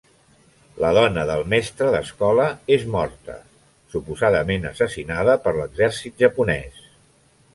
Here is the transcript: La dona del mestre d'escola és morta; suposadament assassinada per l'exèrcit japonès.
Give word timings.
La 0.83 0.89
dona 0.97 1.25
del 1.31 1.43
mestre 1.53 1.89
d'escola 1.95 2.47
és 2.77 2.87
morta; 2.95 3.35
suposadament 3.95 4.67
assassinada 4.71 5.39
per 5.47 5.53
l'exèrcit 5.59 6.25
japonès. 6.27 6.81